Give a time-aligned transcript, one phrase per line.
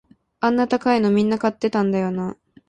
[0.39, 2.35] あんな高いのみんな買ってたんだよな